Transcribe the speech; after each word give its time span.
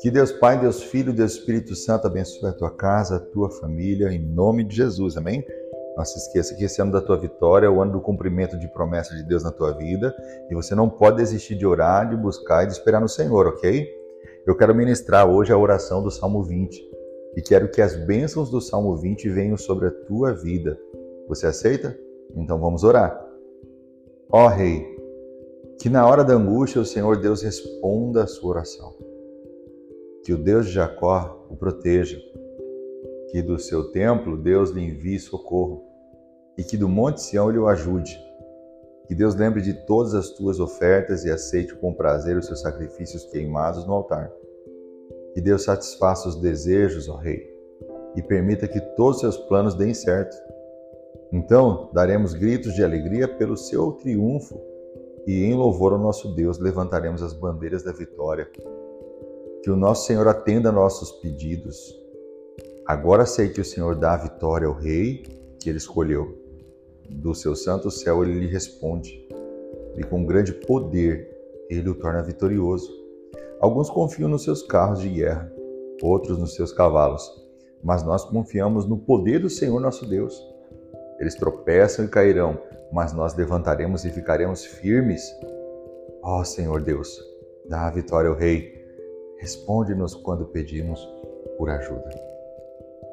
Que 0.00 0.10
Deus 0.12 0.30
Pai, 0.32 0.60
Deus 0.60 0.82
Filho, 0.82 1.12
Deus 1.12 1.32
Espírito 1.32 1.74
Santo 1.74 2.06
abençoe 2.06 2.48
a 2.48 2.52
tua 2.52 2.70
casa, 2.70 3.16
a 3.16 3.20
tua 3.20 3.50
família, 3.50 4.08
em 4.12 4.18
nome 4.18 4.64
de 4.64 4.76
Jesus, 4.76 5.16
amém? 5.16 5.44
Não 5.96 6.04
se 6.04 6.16
esqueça 6.18 6.54
que 6.54 6.64
esse 6.64 6.80
ano 6.80 6.92
da 6.92 7.00
tua 7.00 7.18
vitória 7.18 7.66
é 7.66 7.68
o 7.68 7.82
ano 7.82 7.92
do 7.92 8.00
cumprimento 8.00 8.56
de 8.58 8.68
promessas 8.68 9.16
de 9.18 9.24
Deus 9.24 9.42
na 9.42 9.50
tua 9.50 9.72
vida 9.72 10.14
e 10.48 10.54
você 10.54 10.74
não 10.74 10.88
pode 10.88 11.16
desistir 11.16 11.56
de 11.56 11.66
orar, 11.66 12.08
de 12.08 12.16
buscar 12.16 12.62
e 12.62 12.66
de 12.66 12.72
esperar 12.72 13.00
no 13.00 13.08
Senhor, 13.08 13.46
ok? 13.48 13.86
Eu 14.46 14.56
quero 14.56 14.74
ministrar 14.74 15.28
hoje 15.28 15.52
a 15.52 15.58
oração 15.58 16.02
do 16.02 16.10
Salmo 16.10 16.42
20 16.44 16.80
e 17.36 17.42
quero 17.42 17.68
que 17.68 17.82
as 17.82 17.96
bênçãos 18.06 18.50
do 18.50 18.60
Salmo 18.60 18.96
20 18.96 19.28
venham 19.30 19.56
sobre 19.56 19.88
a 19.88 19.90
tua 19.90 20.32
vida. 20.32 20.78
Você 21.28 21.46
aceita? 21.46 21.98
Então 22.36 22.58
vamos 22.58 22.84
orar. 22.84 23.27
Ó 24.30 24.46
Rei, 24.46 24.86
que 25.80 25.88
na 25.88 26.06
hora 26.06 26.22
da 26.22 26.34
angústia 26.34 26.82
o 26.82 26.84
Senhor 26.84 27.18
Deus 27.18 27.40
responda 27.42 28.24
a 28.24 28.26
sua 28.26 28.50
oração. 28.50 28.94
Que 30.22 30.34
o 30.34 30.36
Deus 30.36 30.66
de 30.66 30.72
Jacó 30.72 31.46
o 31.48 31.56
proteja. 31.56 32.18
Que 33.30 33.40
do 33.40 33.58
seu 33.58 33.90
templo 33.90 34.36
Deus 34.36 34.70
lhe 34.70 34.82
envie 34.82 35.18
socorro 35.18 35.88
e 36.58 36.64
que 36.64 36.76
do 36.76 36.88
Monte 36.88 37.22
Sião 37.22 37.48
ele 37.48 37.58
o 37.58 37.68
ajude. 37.68 38.18
Que 39.06 39.14
Deus 39.14 39.34
lembre 39.34 39.62
de 39.62 39.72
todas 39.86 40.12
as 40.12 40.30
tuas 40.30 40.60
ofertas 40.60 41.24
e 41.24 41.30
aceite 41.30 41.74
com 41.76 41.94
prazer 41.94 42.36
os 42.36 42.44
seus 42.44 42.60
sacrifícios 42.60 43.24
queimados 43.26 43.86
no 43.86 43.94
altar. 43.94 44.30
Que 45.32 45.40
Deus 45.40 45.64
satisfaça 45.64 46.28
os 46.28 46.36
desejos, 46.36 47.08
ó 47.08 47.16
Rei, 47.16 47.48
e 48.14 48.22
permita 48.22 48.68
que 48.68 48.80
todos 48.96 49.16
os 49.16 49.20
seus 49.20 49.36
planos 49.48 49.74
deem 49.74 49.94
certo. 49.94 50.36
Então 51.32 51.90
daremos 51.92 52.34
gritos 52.34 52.74
de 52.74 52.82
alegria 52.82 53.28
pelo 53.28 53.56
seu 53.56 53.92
triunfo 53.92 54.60
e 55.26 55.44
em 55.44 55.54
louvor 55.54 55.92
ao 55.92 55.98
nosso 55.98 56.34
Deus 56.34 56.58
levantaremos 56.58 57.22
as 57.22 57.32
bandeiras 57.32 57.82
da 57.82 57.92
vitória. 57.92 58.48
Que 59.62 59.70
o 59.70 59.76
nosso 59.76 60.06
Senhor 60.06 60.26
atenda 60.26 60.72
nossos 60.72 61.12
pedidos. 61.20 61.94
Agora 62.86 63.26
sei 63.26 63.50
que 63.50 63.60
o 63.60 63.64
Senhor 63.64 63.94
dá 63.94 64.14
a 64.14 64.16
vitória 64.16 64.66
ao 64.66 64.74
Rei 64.74 65.22
que 65.60 65.68
ele 65.68 65.78
escolheu 65.78 66.38
do 67.10 67.34
seu 67.34 67.54
santo 67.56 67.90
céu 67.90 68.22
ele 68.22 68.38
lhe 68.38 68.46
responde, 68.46 69.26
e 69.96 70.04
com 70.04 70.24
grande 70.24 70.52
poder 70.52 71.28
ele 71.68 71.88
o 71.88 71.94
torna 71.94 72.22
vitorioso. 72.22 72.90
Alguns 73.60 73.90
confiam 73.90 74.28
nos 74.28 74.44
seus 74.44 74.62
carros 74.62 75.00
de 75.00 75.08
guerra, 75.08 75.52
outros 76.02 76.38
nos 76.38 76.54
seus 76.54 76.72
cavalos, 76.72 77.28
mas 77.82 78.04
nós 78.04 78.24
confiamos 78.24 78.86
no 78.86 78.98
poder 78.98 79.40
do 79.40 79.50
Senhor 79.50 79.80
nosso 79.80 80.06
Deus. 80.06 80.40
Eles 81.18 81.34
tropeçam 81.34 82.04
e 82.04 82.08
cairão, 82.08 82.60
mas 82.92 83.12
nós 83.12 83.34
levantaremos 83.34 84.04
e 84.04 84.10
ficaremos 84.10 84.64
firmes. 84.64 85.22
Ó 86.22 86.40
oh, 86.40 86.44
Senhor 86.44 86.82
Deus, 86.82 87.18
dá 87.68 87.86
a 87.86 87.90
vitória 87.90 88.30
ao 88.30 88.36
Rei. 88.36 88.72
Responde-nos 89.38 90.14
quando 90.14 90.46
pedimos 90.46 91.00
por 91.56 91.70
ajuda. 91.70 92.08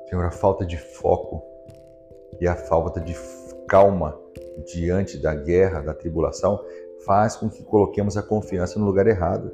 Senhor, 0.09 0.25
a 0.25 0.31
falta 0.31 0.65
de 0.65 0.77
foco 0.77 1.43
e 2.39 2.47
a 2.47 2.55
falta 2.55 2.99
de 2.99 3.15
calma 3.67 4.19
diante 4.65 5.17
da 5.17 5.33
guerra, 5.33 5.81
da 5.81 5.93
tribulação, 5.93 6.63
faz 7.05 7.35
com 7.35 7.49
que 7.49 7.63
coloquemos 7.63 8.17
a 8.17 8.23
confiança 8.23 8.79
no 8.79 8.85
lugar 8.85 9.07
errado. 9.07 9.51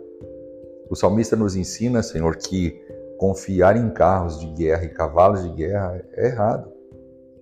O 0.90 0.96
salmista 0.96 1.36
nos 1.36 1.56
ensina, 1.56 2.04
Senhor, 2.04 2.36
que 2.36 2.80
confiar 3.18 3.78
em 3.78 3.90
carros 3.92 4.40
de 4.40 4.48
guerra 4.48 4.84
e 4.84 4.90
cavalos 4.90 5.44
de 5.44 5.50
guerra 5.50 6.04
é 6.14 6.28
errado. 6.28 6.81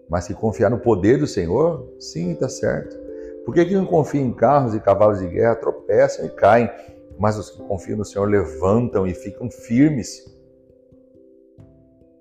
Mas 0.09 0.25
se 0.25 0.33
confiar 0.33 0.69
no 0.69 0.79
poder 0.79 1.19
do 1.19 1.27
Senhor, 1.27 1.87
sim, 1.99 2.31
está 2.31 2.49
certo. 2.49 2.97
Por 3.45 3.53
que 3.53 3.65
quem 3.65 3.85
confia 3.85 4.21
em 4.21 4.33
carros 4.33 4.73
e 4.73 4.79
cavalos 4.79 5.19
de 5.19 5.27
guerra 5.27 5.55
tropeçam 5.55 6.25
e 6.25 6.29
caem, 6.29 6.69
mas 7.17 7.37
os 7.37 7.49
que 7.51 7.61
confiam 7.63 7.97
no 7.97 8.05
Senhor 8.05 8.25
levantam 8.25 9.05
e 9.05 9.13
ficam 9.13 9.49
firmes? 9.49 10.25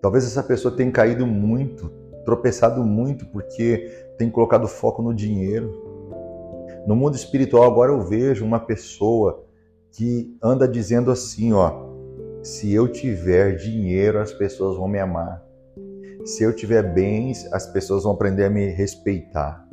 Talvez 0.00 0.24
essa 0.24 0.42
pessoa 0.42 0.76
tenha 0.76 0.90
caído 0.92 1.26
muito, 1.26 1.90
tropeçado 2.24 2.84
muito 2.84 3.26
porque 3.26 3.90
tem 4.16 4.30
colocado 4.30 4.68
foco 4.68 5.02
no 5.02 5.14
dinheiro. 5.14 5.72
No 6.86 6.94
mundo 6.94 7.16
espiritual 7.16 7.64
agora 7.64 7.92
eu 7.92 8.00
vejo 8.02 8.44
uma 8.44 8.60
pessoa 8.60 9.44
que 9.92 10.36
anda 10.42 10.68
dizendo 10.68 11.10
assim, 11.10 11.52
ó: 11.52 11.88
se 12.42 12.72
eu 12.72 12.86
tiver 12.88 13.56
dinheiro, 13.56 14.18
as 14.20 14.32
pessoas 14.32 14.76
vão 14.76 14.88
me 14.88 14.98
amar. 14.98 15.47
Se 16.24 16.42
eu 16.42 16.54
tiver 16.54 16.82
bens, 16.82 17.50
as 17.52 17.66
pessoas 17.66 18.02
vão 18.02 18.12
aprender 18.12 18.44
a 18.44 18.50
me 18.50 18.66
respeitar. 18.66 19.66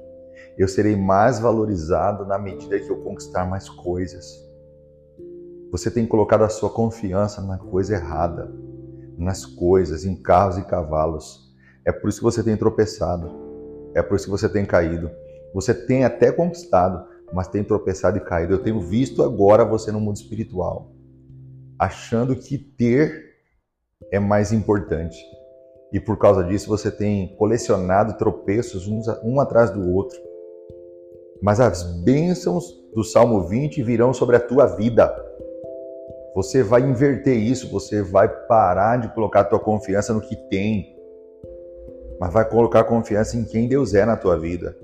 Eu 0.57 0.67
serei 0.67 0.95
mais 0.95 1.39
valorizado 1.39 2.25
na 2.25 2.38
medida 2.38 2.79
que 2.79 2.89
eu 2.89 3.03
conquistar 3.03 3.45
mais 3.45 3.67
coisas. 3.67 4.25
Você 5.72 5.91
tem 5.91 6.05
colocado 6.05 6.44
a 6.44 6.50
sua 6.50 6.69
confiança 6.69 7.41
na 7.41 7.57
coisa 7.57 7.95
errada, 7.95 8.53
nas 9.17 9.45
coisas, 9.45 10.05
em 10.05 10.16
carros 10.16 10.57
e 10.57 10.63
cavalos. 10.63 11.53
É 11.84 11.91
por 11.91 12.09
isso 12.09 12.19
que 12.19 12.23
você 12.23 12.44
tem 12.44 12.55
tropeçado. 12.55 13.29
É 13.94 14.01
por 14.01 14.16
isso 14.16 14.25
que 14.25 14.31
você 14.31 14.47
tem 14.47 14.66
caído. 14.66 15.11
Você 15.53 15.73
tem 15.73 16.05
até 16.05 16.31
conquistado, 16.31 17.05
mas 17.34 17.47
tem 17.47 17.63
tropeçado 17.63 18.17
e 18.17 18.22
caído. 18.22 18.53
Eu 18.53 18.63
tenho 18.63 18.79
visto 18.79 19.23
agora 19.23 19.66
você 19.66 19.91
no 19.91 20.00
mundo 20.00 20.17
espiritual, 20.17 20.94
achando 21.78 22.35
que 22.35 22.57
ter 22.57 23.35
é 24.11 24.19
mais 24.19 24.51
importante. 24.51 25.17
E 25.95 26.00
por 26.00 26.17
causa 26.17 26.44
disso 26.44 26.67
você 26.67 26.91
tem 26.91 27.33
colecionado 27.38 28.17
tropeços 28.17 28.85
um 29.23 29.39
atrás 29.39 29.72
do 29.72 29.89
outro. 29.89 30.19
Mas 31.41 31.61
as 31.61 31.83
bênçãos 32.03 32.66
do 32.94 33.01
Salmo 33.01 33.47
20 33.47 33.81
virão 33.81 34.13
sobre 34.13 34.35
a 34.35 34.39
tua 34.39 34.66
vida. 34.66 35.09
Você 36.35 36.61
vai 36.61 36.81
inverter 36.81 37.38
isso, 37.38 37.72
você 37.72 38.01
vai 38.01 38.28
parar 38.28 38.97
de 38.97 39.07
colocar 39.13 39.39
a 39.39 39.45
tua 39.45 39.59
confiança 39.59 40.13
no 40.13 40.19
que 40.19 40.35
tem 40.50 40.94
mas 42.19 42.31
vai 42.31 42.47
colocar 42.47 42.84
confiança 42.85 43.38
em 43.38 43.44
quem 43.44 43.67
Deus 43.67 43.94
é 43.94 44.05
na 44.05 44.16
tua 44.16 44.38
vida, 44.38 44.78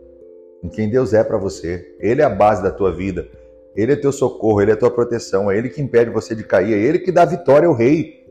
em 0.64 0.70
quem 0.70 0.90
Deus 0.90 1.14
é 1.14 1.24
para 1.24 1.38
você. 1.38 1.96
Ele 2.00 2.22
é 2.22 2.26
a 2.26 2.30
base 2.30 2.62
da 2.62 2.72
tua 2.72 2.92
vida. 2.92 3.28
Ele 3.76 3.94
é 3.94 3.96
teu 3.96 4.12
socorro, 4.12 4.62
ele 4.62 4.72
é 4.72 4.76
tua 4.76 4.92
proteção, 4.92 5.50
é 5.50 5.58
ele 5.58 5.70
que 5.70 5.82
impede 5.82 6.10
você 6.10 6.36
de 6.36 6.44
cair, 6.44 6.74
é 6.74 6.78
ele 6.78 7.00
que 7.00 7.12
dá 7.12 7.24
vitória 7.24 7.68
ao 7.68 7.74
rei. 7.74 8.28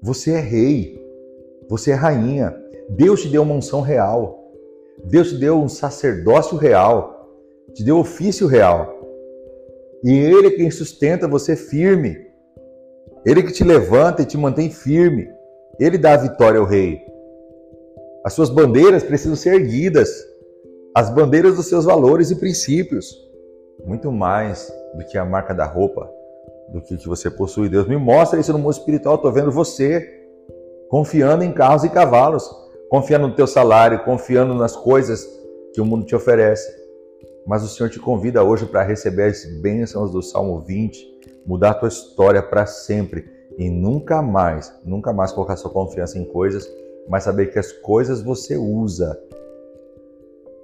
Você 0.00 0.32
é 0.32 0.38
rei, 0.38 1.01
você 1.72 1.92
é 1.92 1.94
rainha. 1.94 2.54
Deus 2.90 3.22
te 3.22 3.28
deu 3.28 3.40
uma 3.40 3.54
unção 3.54 3.80
real. 3.80 4.52
Deus 5.04 5.30
te 5.30 5.38
deu 5.38 5.58
um 5.58 5.70
sacerdócio 5.70 6.58
real, 6.58 7.26
te 7.72 7.82
deu 7.82 7.96
ofício 7.96 8.46
real. 8.46 8.94
E 10.04 10.12
ele 10.12 10.48
é 10.48 10.50
quem 10.50 10.70
sustenta 10.70 11.26
você 11.26 11.56
firme. 11.56 12.14
Ele 13.24 13.42
que 13.42 13.52
te 13.52 13.64
levanta 13.64 14.20
e 14.20 14.26
te 14.26 14.36
mantém 14.36 14.68
firme. 14.68 15.26
Ele 15.80 15.96
dá 15.96 16.12
a 16.12 16.18
vitória 16.18 16.60
ao 16.60 16.66
rei. 16.66 17.00
As 18.22 18.34
suas 18.34 18.50
bandeiras 18.50 19.02
precisam 19.02 19.34
ser 19.34 19.54
erguidas, 19.54 20.10
as 20.94 21.08
bandeiras 21.08 21.56
dos 21.56 21.68
seus 21.70 21.86
valores 21.86 22.30
e 22.30 22.36
princípios, 22.36 23.16
muito 23.86 24.12
mais 24.12 24.70
do 24.94 25.06
que 25.06 25.16
a 25.16 25.24
marca 25.24 25.54
da 25.54 25.64
roupa, 25.64 26.06
do 26.70 26.82
que 26.82 26.98
que 26.98 27.08
você 27.08 27.30
possui. 27.30 27.70
Deus 27.70 27.88
me 27.88 27.96
mostra 27.96 28.38
isso 28.38 28.52
no 28.52 28.58
mundo 28.58 28.72
espiritual. 28.72 29.14
Estou 29.14 29.32
vendo 29.32 29.50
você 29.50 30.21
confiando 30.92 31.42
em 31.42 31.50
carros 31.50 31.84
e 31.84 31.88
cavalos, 31.88 32.54
confiando 32.90 33.28
no 33.28 33.34
teu 33.34 33.46
salário, 33.46 34.04
confiando 34.04 34.52
nas 34.52 34.76
coisas 34.76 35.26
que 35.72 35.80
o 35.80 35.86
mundo 35.86 36.04
te 36.04 36.14
oferece. 36.14 36.70
Mas 37.46 37.62
o 37.62 37.68
Senhor 37.68 37.88
te 37.88 37.98
convida 37.98 38.44
hoje 38.44 38.66
para 38.66 38.82
receber 38.82 39.22
as 39.22 39.42
bênçãos 39.62 40.10
do 40.10 40.22
Salmo 40.22 40.60
20, 40.60 41.40
mudar 41.46 41.70
a 41.70 41.74
tua 41.74 41.88
história 41.88 42.42
para 42.42 42.66
sempre 42.66 43.24
e 43.56 43.70
nunca 43.70 44.20
mais, 44.20 44.70
nunca 44.84 45.14
mais 45.14 45.32
colocar 45.32 45.56
sua 45.56 45.70
confiança 45.70 46.18
em 46.18 46.26
coisas 46.26 46.70
mas 47.08 47.24
saber 47.24 47.46
que 47.46 47.58
as 47.58 47.72
coisas 47.72 48.22
você 48.22 48.56
usa. 48.56 49.18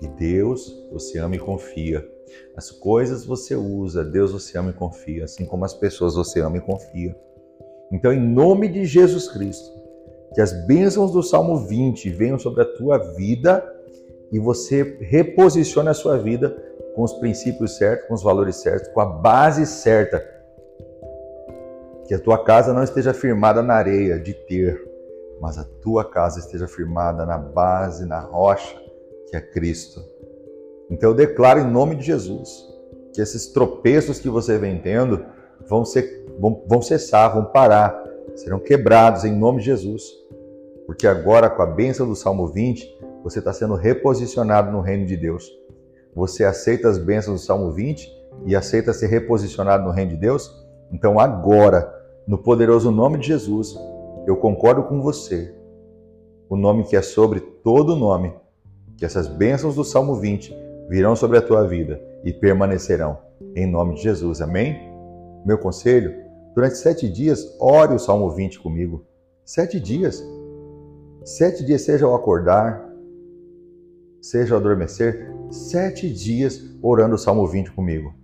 E 0.01 0.07
Deus 0.07 0.73
você 0.93 1.19
ama 1.19 1.37
e 1.37 1.39
confia. 1.39 2.07
As 2.55 2.71
coisas 2.71 3.25
você 3.25 3.57
usa, 3.57 4.05
Deus 4.05 4.33
você 4.33 4.59
ama 4.59 4.71
e 4.71 4.75
confia, 4.75 5.25
assim 5.25 5.47
como 5.47 5.65
as 5.65 5.75
pessoas 5.75 6.15
você 6.15 6.41
ama 6.41 6.59
e 6.59 6.61
confia. 6.61 7.17
Então, 7.91 8.13
em 8.13 8.21
nome 8.21 8.69
de 8.69 8.85
Jesus 8.85 9.29
Cristo, 9.29 9.78
que 10.39 10.43
as 10.43 10.53
bênçãos 10.53 11.11
do 11.11 11.21
Salmo 11.21 11.67
20 11.67 12.11
venham 12.11 12.39
sobre 12.39 12.63
a 12.63 12.65
tua 12.65 12.97
vida 13.17 13.75
e 14.31 14.39
você 14.39 14.97
reposicione 15.01 15.89
a 15.89 15.95
sua 15.95 16.17
vida 16.17 16.57
com 16.95 17.03
os 17.03 17.13
princípios 17.15 17.77
certos, 17.77 18.07
com 18.07 18.15
os 18.15 18.23
valores 18.23 18.55
certos, 18.55 18.87
com 18.91 19.01
a 19.01 19.05
base 19.05 19.67
certa. 19.67 20.25
Que 22.07 22.15
a 22.15 22.21
tua 22.21 22.45
casa 22.45 22.73
não 22.73 22.85
esteja 22.85 23.13
firmada 23.13 23.65
na 23.65 23.75
areia 23.75 24.17
de 24.17 24.33
ter, 24.33 24.81
mas 25.41 25.59
a 25.59 25.65
tua 25.83 26.09
casa 26.09 26.39
esteja 26.39 26.69
firmada 26.69 27.27
na 27.27 27.37
base, 27.37 28.07
na 28.07 28.21
rocha, 28.21 28.81
que 29.29 29.37
é 29.37 29.41
Cristo. 29.41 30.01
Então 30.89 31.11
eu 31.11 31.17
declaro 31.17 31.59
em 31.59 31.69
nome 31.69 31.97
de 31.97 32.05
Jesus 32.05 32.65
que 33.13 33.21
esses 33.21 33.49
tropeços 33.49 34.21
que 34.21 34.31
você 34.31 34.57
vem 34.57 34.81
tendo 34.81 35.21
vão, 35.69 35.85
ser, 35.85 36.25
vão, 36.39 36.63
vão 36.65 36.81
cessar, 36.81 37.35
vão 37.35 37.47
parar, 37.47 38.05
serão 38.37 38.61
quebrados 38.61 39.25
em 39.25 39.37
nome 39.37 39.59
de 39.59 39.65
Jesus. 39.65 40.28
Porque 40.89 41.07
agora, 41.07 41.51
com 41.51 41.61
a 41.61 41.67
bênção 41.67 42.09
do 42.09 42.17
Salmo 42.17 42.47
20, 42.47 42.99
você 43.23 43.41
está 43.41 43.53
sendo 43.53 43.75
reposicionado 43.75 44.73
no 44.73 44.81
reino 44.81 45.05
de 45.05 45.19
Deus. 45.19 45.47
Você 46.15 46.45
aceita 46.45 46.89
as 46.89 46.97
bênçãos 46.97 47.43
do 47.43 47.47
Salmo 47.47 47.71
20 47.71 48.11
e 48.47 48.57
aceita 48.57 48.95
ser 48.95 49.09
reposicionado 49.09 49.85
no 49.85 49.91
reino 49.91 50.13
de 50.13 50.17
Deus? 50.17 50.51
Então 50.91 51.21
agora, 51.21 51.95
no 52.27 52.39
poderoso 52.39 52.91
nome 52.91 53.19
de 53.19 53.27
Jesus, 53.27 53.79
eu 54.27 54.35
concordo 54.39 54.83
com 54.85 55.03
você. 55.03 55.55
O 56.49 56.57
nome 56.57 56.85
que 56.85 56.97
é 56.97 57.03
sobre 57.03 57.41
todo 57.41 57.95
nome, 57.95 58.33
que 58.97 59.05
essas 59.05 59.29
bênçãos 59.29 59.75
do 59.75 59.85
Salmo 59.85 60.15
20 60.15 60.57
virão 60.89 61.15
sobre 61.15 61.37
a 61.37 61.43
tua 61.43 61.69
vida 61.69 62.01
e 62.25 62.33
permanecerão. 62.33 63.19
Em 63.55 63.67
nome 63.67 63.97
de 63.97 64.05
Jesus, 64.05 64.41
amém? 64.41 64.91
Meu 65.45 65.59
conselho: 65.59 66.15
durante 66.55 66.79
sete 66.79 67.07
dias, 67.11 67.55
ore 67.61 67.95
o 67.95 67.99
Salmo 67.99 68.31
20 68.31 68.59
comigo. 68.59 69.05
Sete 69.45 69.79
dias. 69.79 70.25
Sete 71.25 71.65
dias, 71.65 71.83
seja 71.83 72.07
ao 72.07 72.15
acordar, 72.15 72.89
seja 74.21 74.55
ao 74.55 74.61
adormecer, 74.61 75.31
sete 75.51 76.13
dias 76.13 76.61
orando 76.83 77.15
o 77.15 77.19
Salmo 77.19 77.47
20 77.47 77.73
comigo. 77.73 78.15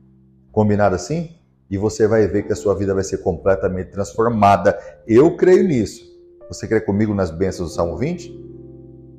Combinado 0.53 0.95
assim? 0.95 1.37
E 1.71 1.77
você 1.77 2.07
vai 2.07 2.27
ver 2.27 2.45
que 2.45 2.53
a 2.53 2.57
sua 2.57 2.75
vida 2.75 2.95
vai 2.95 3.03
ser 3.03 3.19
completamente 3.19 3.91
transformada. 3.91 4.79
Eu 5.07 5.37
creio 5.37 5.67
nisso. 5.67 6.05
Você 6.49 6.69
crê 6.69 6.81
comigo 6.81 7.15
nas 7.15 7.31
bênçãos 7.31 7.71
do 7.71 7.75
Salmo 7.75 7.97
20? 7.97 8.31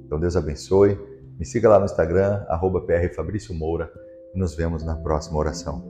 Então 0.05 0.19
Deus 0.19 0.35
abençoe. 0.35 0.97
Me 1.37 1.45
siga 1.45 1.67
lá 1.67 1.79
no 1.79 1.85
Instagram, 1.85 2.45
arroba. 2.47 2.85
E 2.89 4.39
nos 4.39 4.55
vemos 4.55 4.83
na 4.83 4.95
próxima 4.95 5.37
oração. 5.37 5.83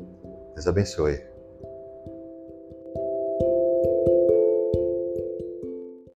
Deus 0.55 0.67
abençoe. 0.67 1.34